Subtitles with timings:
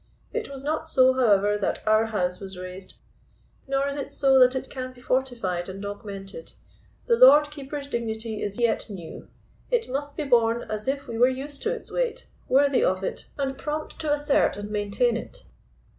[0.33, 2.95] It was not so, however, that our house was raised,
[3.67, 6.53] nor is it so that it can be fortified and augmented.
[7.05, 9.27] The Lord Keeper's dignity is yet new;
[9.69, 13.27] it must be borne as if we were used to its weight, worthy of it,
[13.37, 15.43] and prompt to assert and maintain it.